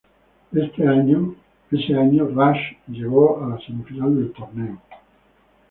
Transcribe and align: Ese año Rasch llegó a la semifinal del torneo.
Ese 0.51 0.87
año 0.87 1.35
Rasch 2.35 2.75
llegó 2.87 3.45
a 3.45 3.49
la 3.49 3.59
semifinal 3.59 4.15
del 4.15 4.31
torneo. 4.33 4.81